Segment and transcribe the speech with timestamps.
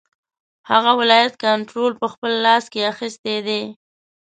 [0.71, 3.61] هغه ولایت کنټرول په خپل لاس کې اخیستی دی.